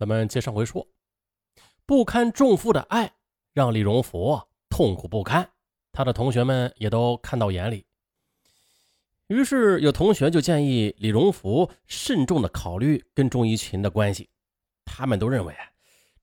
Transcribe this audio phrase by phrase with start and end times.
[0.00, 0.88] 咱们接上回说，
[1.84, 3.12] 不堪重负的爱
[3.52, 5.52] 让李荣福痛苦不堪，
[5.92, 7.84] 他的同学们也都看到眼里。
[9.26, 14.30] 于是有同学就建议李荣福慎重的考虑跟钟怡琴的关系。
[14.86, 15.54] 他们都认为，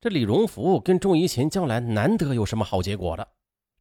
[0.02, 3.28] 这李荣福跟钟怡琴将来难得有什么好结果的，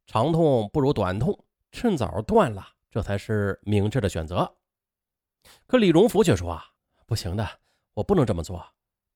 [0.05, 4.57] 长痛不如短痛，趁早断了，这才是明智的选择。
[5.65, 6.63] 可李荣福却说：“啊，
[7.07, 7.49] 不行的，
[7.95, 8.63] 我不能这么做。”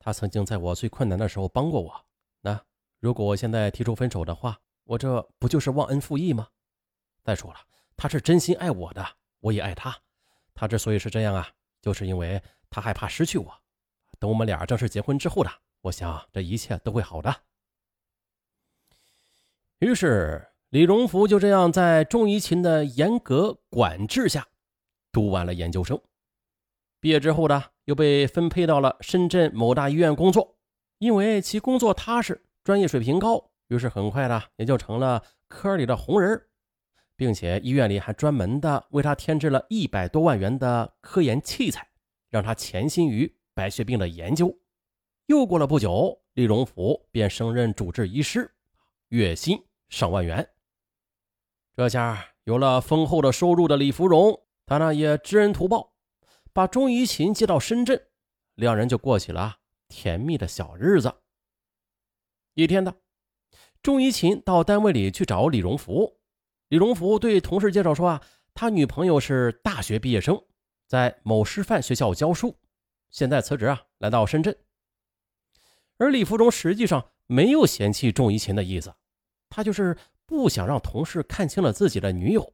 [0.04, 2.06] 他曾经在我最困难的时候帮过我，
[2.42, 2.60] 那
[3.00, 6.48] 如果我现在提出分手的话，我这不就是忘恩负义吗？
[7.24, 7.60] 再说了，
[7.96, 9.08] 他是真心爱我的，
[9.42, 9.96] 我也爱他。
[10.56, 11.48] 他之所以是这样啊，
[11.84, 13.54] 就是因为他害怕失去我。
[14.18, 15.52] 等我们俩正式结婚之后的，
[15.82, 17.36] 我想这一切都会好的。
[19.78, 24.48] 于是李荣福就这样在钟怡琴的严格管制下，
[25.12, 26.02] 读完了研究生。
[27.02, 30.56] 毕业之后呢，又被分配到了深圳某大医院工作，
[31.00, 36.40] 因为其工作踏实，专业水平高，于是很快的也就成了科里的红人，
[37.16, 41.88] 并且医院里还专门的为他添置了一百多万元的科研器材，
[42.30, 44.56] 让他潜心于白血病的研究。
[45.26, 48.54] 又过了不久，李荣福便升任主治医师，
[49.08, 49.58] 月薪
[49.90, 50.48] 上万元。
[51.76, 55.91] 这下有了丰厚的收入的李芙蓉，他呢也知恩图报。
[56.54, 58.08] 把钟怡琴接到深圳，
[58.56, 59.58] 两人就过起了
[59.88, 61.14] 甜蜜的小日子。
[62.54, 62.94] 一天的，
[63.82, 66.20] 钟怡琴到单位里去找李荣福。
[66.68, 68.22] 李荣福对同事介绍说：“啊，
[68.54, 70.42] 他女朋友是大学毕业生，
[70.88, 72.58] 在某师范学校教书，
[73.10, 74.58] 现在辞职啊，来到深圳。”
[75.98, 78.94] 而李福忠实际上没有嫌弃钟怡琴的意思，
[79.50, 82.54] 他就是不想让同事看清了自己的女友。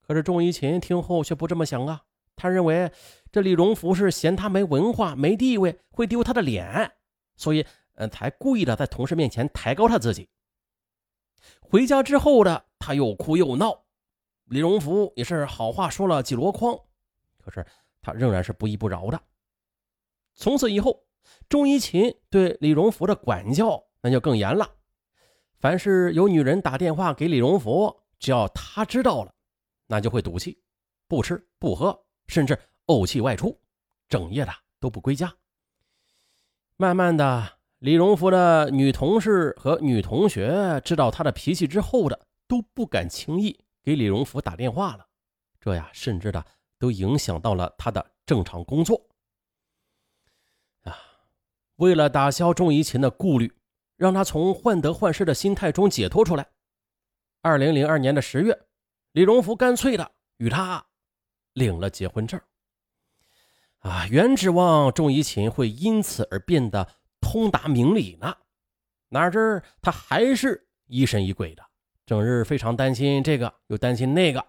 [0.00, 2.05] 可是钟怡琴听后却不这么想啊。
[2.36, 2.92] 他认为
[3.32, 6.92] 这李荣福是嫌他没文化、没地位，会丢他的脸，
[7.34, 10.28] 所以，嗯，才故意的在同事面前抬高他自己。
[11.60, 13.84] 回家之后的他又哭又闹，
[14.44, 16.78] 李荣福也是好话说了几箩筐，
[17.38, 17.66] 可是
[18.00, 19.20] 他仍然是不依不饶的。
[20.34, 21.04] 从此以后，
[21.48, 24.70] 钟怡琴对李荣福的管教那就更严了。
[25.58, 29.34] 凡是有女人打电话给李荣福，只要他知道了，
[29.86, 30.62] 那就会赌气，
[31.08, 32.05] 不吃不喝。
[32.28, 33.58] 甚至怄气外出，
[34.08, 35.34] 整夜的都不归家。
[36.76, 45.06] 慢慢的，李荣福的女同事和女同学知道他的脾气之后的，都不敢轻易给李荣福打电话了。
[45.58, 46.44] 这呀，甚至的
[46.78, 49.08] 都影响到了他的正常工作。
[50.82, 50.96] 啊，
[51.76, 53.52] 为了打消钟怡琴的顾虑，
[53.96, 56.46] 让他从患得患失的心态中解脱出来，
[57.40, 58.66] 二零零二年的十月，
[59.12, 60.86] 李荣福干脆的与他。
[61.56, 62.38] 领了结婚证，
[63.78, 66.86] 啊，原指望钟怡琴会因此而变得
[67.18, 68.36] 通达明理呢，
[69.08, 71.64] 哪知他还是疑神疑鬼的，
[72.04, 74.46] 整日非常担心这个又担心那个，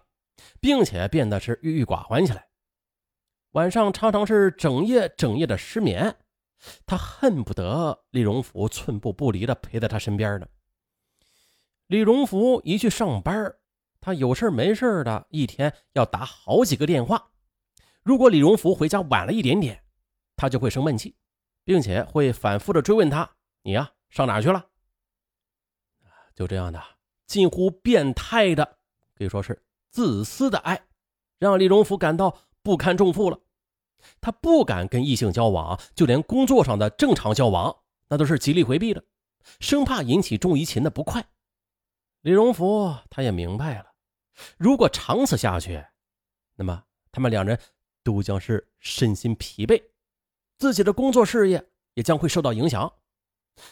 [0.60, 2.46] 并且变得是郁郁寡欢起来。
[3.52, 6.14] 晚上常常是整夜整夜的失眠，
[6.84, 10.46] 他恨不得李荣福寸步不离的陪在他身边呢。
[11.86, 13.54] 李荣福一去上班。
[14.08, 17.28] 他有事没事的，一天要打好几个电话。
[18.02, 19.84] 如果李荣福回家晚了一点点，
[20.34, 21.14] 他就会生闷气，
[21.62, 23.30] 并且会反复的追问他
[23.60, 24.64] ：“你呀，上哪去了？”
[26.34, 26.82] 就这样的
[27.26, 28.78] 近乎变态的，
[29.14, 30.80] 可以说是自私的爱，
[31.38, 33.38] 让李荣福感到不堪重负了。
[34.22, 37.76] 他不敢跟异性交往，就连工作上的正常交往，
[38.08, 39.04] 那都是极力回避的，
[39.60, 41.28] 生怕引起钟怡琴的不快。
[42.22, 43.87] 李荣福他也明白了。
[44.56, 45.84] 如果长此下去，
[46.54, 47.58] 那么他们两人
[48.02, 49.82] 都将是身心疲惫，
[50.56, 52.92] 自己的工作事业也将会受到影响。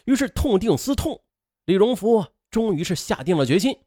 [0.04, 1.25] 于是痛定思痛，
[1.65, 3.78] 李荣福终于是下定了决心，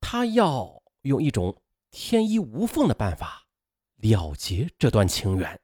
[0.00, 3.46] 他要用一种天衣无缝的办法
[3.96, 5.60] 了结这段情缘。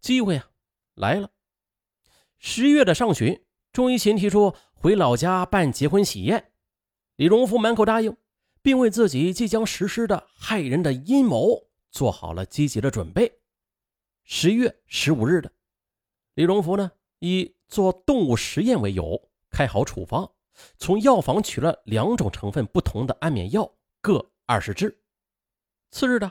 [0.00, 0.50] 机会啊，
[0.94, 1.30] 来了！
[2.38, 6.52] 十月的上旬，钟怡琴提出回老家办结婚喜宴，
[7.14, 8.16] 李荣福满口答应。
[8.62, 13.40] 并为自己即将实施的害人的阴谋做好了积极的准备。
[14.22, 15.50] 十月十五日的，
[16.34, 20.32] 李荣福呢以做动物实验为由，开好处方，
[20.78, 25.02] 从药房取了两种成分不同的安眠药，各二十支。
[25.90, 26.30] 次日的，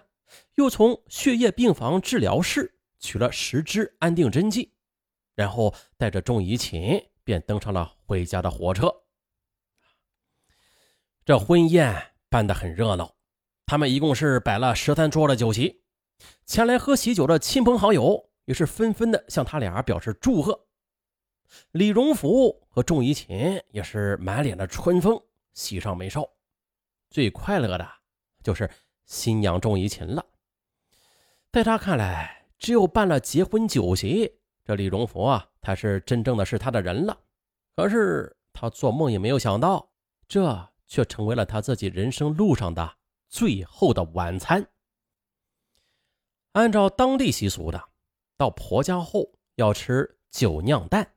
[0.56, 4.74] 又从血液病房治疗室取了十支安定针剂，
[5.36, 9.04] 然后带着钟怡琴便登上了回家的火车。
[11.26, 12.11] 这婚宴。
[12.32, 13.14] 办得很热闹，
[13.66, 15.84] 他们一共是摆了十三桌的酒席，
[16.46, 20.68] 前来喝喜酒的亲朋好友也是纷纷的向他俩表示祝贺，
[21.72, 25.22] 李荣福和钟怡琴也是满脸的春风，
[25.54, 26.26] 喜上眉梢。
[27.10, 27.86] 最快乐的
[28.42, 28.72] 就是
[29.06, 30.26] 新娘钟怡琴了。
[31.52, 37.20] 在他看来，只有办了结婚酒席，这李荣福啊，才是真正的是他的人了。
[37.76, 39.92] 可是他做梦也没有想到，
[40.30, 42.98] 这却成为了他自己人生路上的
[43.30, 44.68] 最后的晚餐。
[46.52, 47.82] 按照当地习俗的，
[48.36, 51.16] 到婆家后要吃酒酿蛋。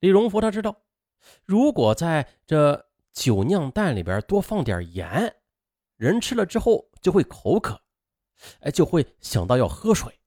[0.00, 0.82] 李荣福他知道，
[1.44, 5.32] 如果在这酒酿蛋里边多放点盐，
[5.96, 7.80] 人吃了之后就会口渴，
[8.62, 10.18] 哎，就会想到要喝水。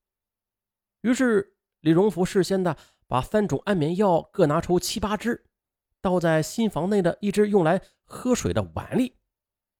[1.01, 5.44] 于是李荣福事先的把三种安眠药各拿出七八支，
[6.05, 9.17] 倒在新房内的一只用来喝水的碗里，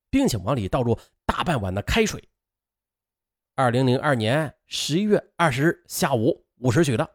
[0.09, 2.27] 并且往里倒入大半碗的开水。
[3.53, 7.07] 二零零二年十一月二十日下午五时许的，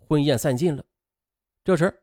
[0.00, 0.84] 婚宴散尽了。
[1.62, 2.02] 这时，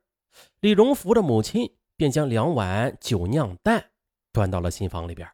[0.62, 3.92] 李荣福的母亲便将两碗酒酿蛋
[4.32, 5.30] 端到了新房里边。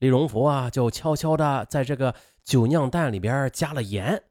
[0.00, 2.14] 李荣福啊，就悄悄的在这个
[2.44, 4.22] 酒酿蛋里边加了盐。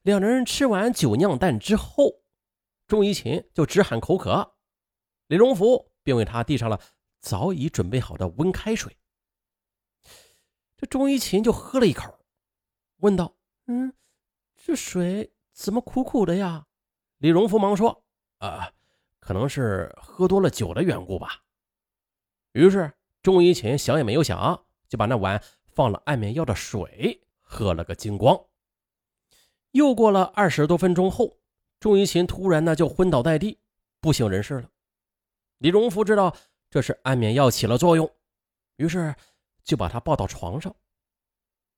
[0.00, 2.22] 两人吃完酒酿蛋之后，
[2.86, 4.53] 钟怡琴就直喊口渴，
[5.26, 6.80] 李荣福便为他递上了
[7.18, 8.96] 早已准备好的温开水。
[10.76, 12.18] 这钟怡琴就喝了一口。
[12.98, 13.36] 问道
[13.66, 13.92] ：“嗯，
[14.56, 16.66] 这水怎么苦苦的呀？”
[17.18, 18.04] 李荣福忙说
[18.38, 18.72] ：“啊，
[19.20, 21.42] 可能是喝多了酒的缘故吧。”
[22.52, 22.92] 于是
[23.22, 28.38] 钟怡琴想也没有想，就把那碗放了安眠药的水喝了个精光。
[29.70, 31.38] 又过了二十多分钟后，
[31.80, 33.58] 钟怡琴突然呢就昏倒在地，
[34.00, 34.70] 不省人事了。
[35.58, 36.36] 李荣福知道
[36.70, 38.10] 这是安眠药起了作用，
[38.76, 39.14] 于是
[39.62, 40.74] 就把她抱到床上。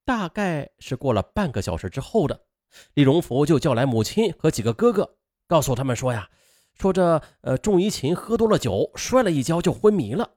[0.05, 2.40] 大概是过了半个小时之后的，
[2.94, 6.31] 李荣福就叫来母亲和几个哥哥，告诉他们说呀，
[6.75, 10.31] 说这呃钟怡琴喝多了酒，摔了一跤就昏迷了。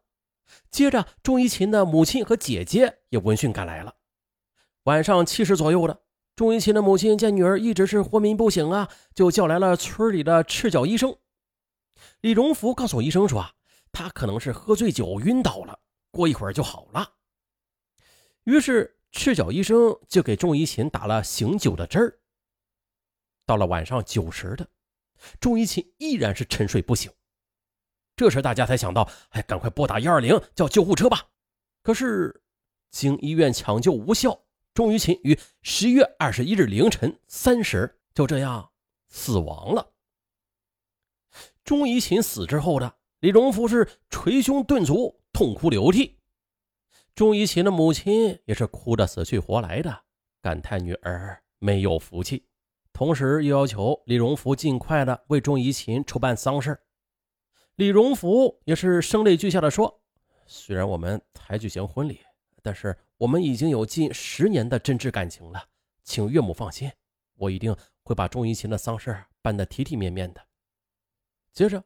[0.72, 3.96] 接着，钟怡琴的母亲和姐姐也闻讯赶来了。
[4.86, 6.02] 晚上七时左右的，
[6.36, 11.16] 钟怡琴的母亲见女儿一直是昏迷不醒啊，就叫来了村里的赤脚医生。
[12.22, 13.56] 李荣福告诉医生说，
[13.92, 15.80] 他可能是喝醉酒晕倒了，
[16.12, 17.16] 过一会儿就好了。
[18.44, 18.96] 于是。
[19.12, 22.20] 赤脚医生就给钟怡琴打了醒酒的针儿。
[23.44, 24.70] 到了晚上九时的，
[25.40, 27.12] 钟怡琴依然是沉睡不醒。
[28.16, 31.28] 这时大家才想到，哎，赶快拨打幺二零叫救护车吧。
[31.82, 32.44] 可是
[32.92, 34.40] 经医院抢救无效，
[34.76, 38.72] 钟怡琴于十一月二十一日凌晨三时就这样
[39.08, 39.92] 死亡了。
[41.64, 46.18] 钟怡琴死之后的李荣福是捶胸顿足，痛哭流涕。
[47.14, 50.04] 钟怡琴的母亲也是哭得死去活来的，
[50.42, 52.46] 感叹女儿没有福气，
[52.94, 56.80] 同时又要求李荣福尽快的为钟怡琴筹办丧事。
[57.76, 60.02] 李荣福也是声泪俱下的说
[60.48, 62.20] ：“虽然我们才举行婚礼，
[62.64, 65.64] 但是我们已经有近十年的真挚感情了，
[66.04, 66.92] 请岳母放心，
[67.36, 70.42] 我一定会把钟怡琴的丧事办得体体面面的。”
[71.54, 71.84] 接着，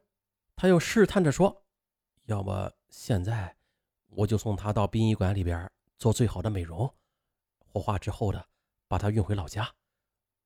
[0.54, 1.64] 他又试探着说
[2.26, 3.56] ：“要么现在……”
[4.16, 5.68] 我就送他到殡仪馆里边
[5.98, 6.88] 做最好的美容，
[7.58, 8.48] 火化之后的，
[8.86, 9.74] 把他运回老家。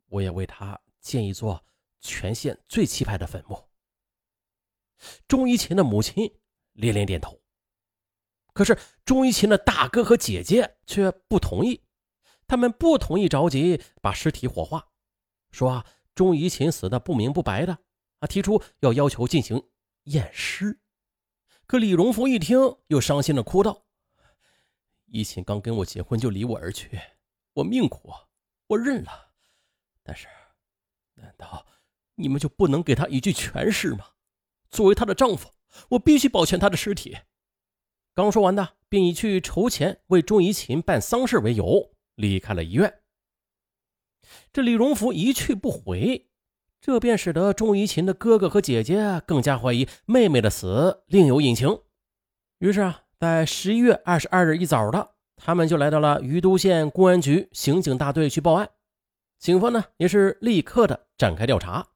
[0.06, 1.62] 我也为他建一座
[2.00, 3.68] 全县最气派的坟墓。
[5.26, 6.34] 钟怡琴的母亲
[6.72, 7.42] 连连点头，
[8.54, 11.84] 可是钟怡琴的大哥和姐姐却不同意，
[12.46, 14.88] 他们不同意着急把尸体火化，
[15.50, 17.78] 说钟怡琴死的不明不白的，
[18.20, 19.68] 啊，提出要要求进行
[20.04, 20.80] 验尸。
[21.66, 23.84] 可李荣福一听，又伤心的哭道
[25.06, 26.98] ：“怡琴刚跟我结婚就离我而去，
[27.52, 28.10] 我命苦，
[28.68, 29.32] 我认了。
[30.02, 30.26] 但是，
[31.14, 31.66] 难道
[32.14, 34.06] 你们就不能给她一具全尸吗？
[34.70, 35.50] 作为她的丈夫，
[35.90, 37.18] 我必须保全她的尸体。”
[38.14, 43.02] 刚说完的，便以去筹钱为钟怡琴办丧事为由离开了医院。
[44.52, 46.28] 这李荣福一去不回。
[46.80, 51.80] 这便使得钟怡琴的哥哥和姐姐更加怀疑妹妹的死另有隐情。
[52.58, 58.70] 于是啊，在十一月二十二日一早的，他们就来到了于都县公安局刑警大队去报案。
[59.38, 61.86] 警方呢，也是立刻的展开调查。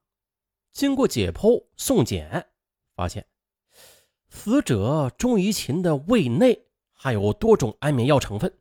[0.72, 2.48] 经过解剖送检，
[2.96, 3.26] 发现
[4.28, 8.58] 死者钟怡琴的胃内含有多种安眠药成分，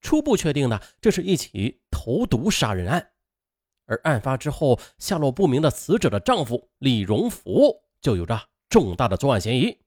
[0.00, 3.10] 初步确定呢，这是一起投毒杀人案。
[3.86, 9.78] 而案发之后下落不明的死者的丈夫李荣福就有着重大的作案嫌疑。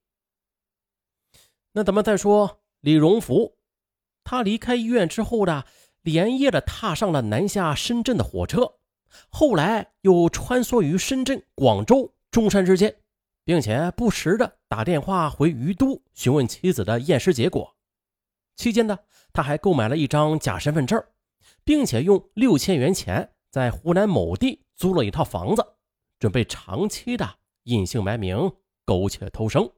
[1.72, 3.56] 那咱们再说李荣福，
[4.24, 5.64] 他离开医院之后的
[6.02, 8.74] 连夜的踏上了南下深圳的火车，
[9.28, 12.96] 后来又穿梭于深圳、广州、中山之间，
[13.44, 17.76] 并且不时的打电话回于都询问妻子的验尸结果。
[18.56, 18.98] 期间呢，
[19.32, 21.02] 他还购买了一张假身份证，
[21.64, 25.66] 并且用六千元钱在湖南某地租了一套房子，
[26.18, 28.52] 准备长期的隐姓埋名，
[28.84, 29.70] 苟且偷生。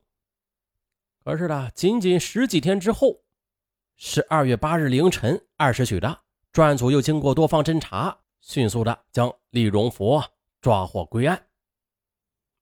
[1.25, 3.23] 可是呢，仅仅十几天之后，
[3.97, 6.21] 十二月八日凌晨二时许的，
[6.53, 10.23] 专案组又经过多方侦查，迅速的将李荣福
[10.61, 11.47] 抓获归案。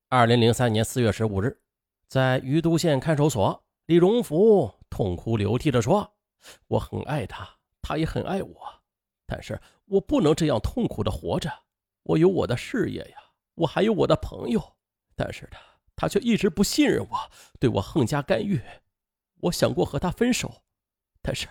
[0.09, 1.61] 二零零三年四月十五日，
[2.07, 6.15] 在于都县看守所，李荣福痛哭流涕的说
[6.69, 7.49] ：“我很爱他，
[7.83, 8.80] 他也很爱我，
[9.31, 11.49] 但是我不能这样痛苦的活着。
[12.03, 13.19] 我有我的事业呀，
[13.55, 14.77] 我还有我的朋友，
[15.15, 15.61] 但是他……”
[16.01, 18.59] 他却一直不信任我，对我横加干预。
[19.43, 20.63] 我想过和他分手，
[21.21, 21.47] 但是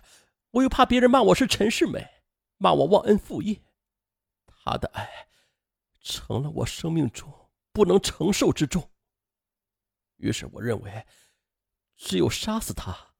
[0.49, 2.23] 我又怕别人骂我是陈世美，
[2.57, 3.61] 骂我忘恩负义。
[4.47, 5.27] 他的爱
[6.01, 7.31] 成了我生命中
[7.71, 8.89] 不能承受之重。
[10.17, 11.05] 于是我认为，
[11.95, 13.13] 只有杀死他，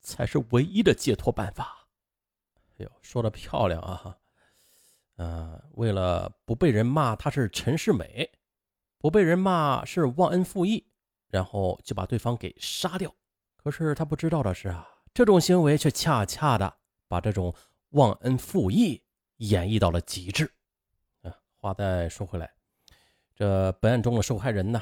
[0.00, 1.81] 才是唯一的解脱办法。
[2.82, 4.18] 哎呦，说的漂亮啊！
[5.16, 8.30] 嗯，为了不被人骂他是陈世美。
[8.98, 10.86] 不被人骂是忘恩负义，
[11.28, 13.12] 然后就把对方给杀掉。
[13.56, 16.72] 可是他不知道的是啊，这种行为却恰恰的
[17.08, 17.52] 把这种
[17.90, 19.02] 忘恩负义
[19.38, 20.48] 演绎到了极致。
[21.22, 22.52] 啊，话再说回来，
[23.34, 24.80] 这本案中的受害人呢，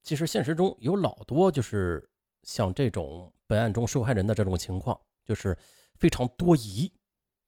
[0.00, 2.08] 其实现实中有老多就是
[2.44, 5.58] 像这种本案中受害人的这种情况，就是
[5.96, 6.92] 非常多疑，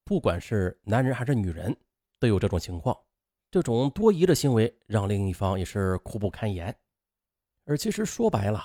[0.08, 1.76] 不管是男人还是女人，
[2.18, 2.98] 都有这种情况。
[3.50, 6.74] 这种多疑的行为让另一方也是苦不堪言，
[7.66, 8.64] 而其实说白了，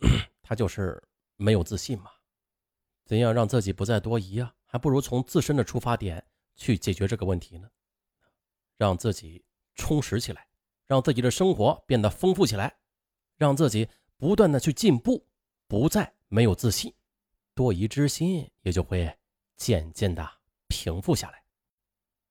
[0.42, 1.02] 他就是
[1.36, 2.10] 没有自信嘛。
[3.06, 4.54] 怎样让自己不再多疑啊？
[4.66, 6.22] 还不如从自身的出发点
[6.56, 7.70] 去解决这个问题呢？
[8.76, 9.42] 让自己
[9.74, 10.46] 充实起来，
[10.86, 12.76] 让自己的生活变得丰富起来，
[13.38, 15.26] 让自己不断的去进步，
[15.66, 16.92] 不再没有自信，
[17.54, 19.10] 多疑之心也就会
[19.56, 20.30] 渐渐的
[20.72, 21.44] 平复下来。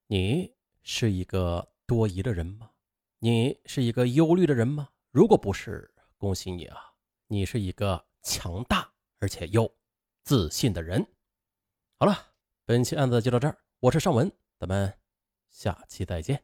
[0.08, 1.70] 你是一个。
[1.88, 2.72] 多疑的人吗？
[3.20, 4.88] 你是一个忧虑的人吗？
[5.12, 6.78] 如果不是，恭喜你啊，
[7.28, 9.70] 你是一个强大而且又
[10.24, 11.06] 自信的人。
[12.00, 12.34] 好了，
[12.64, 14.98] 本期案子就到这儿，我是尚文，咱们
[15.50, 16.42] 下期再见。